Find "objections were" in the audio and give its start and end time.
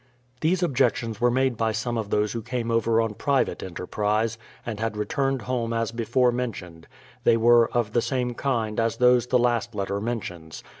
0.63-1.29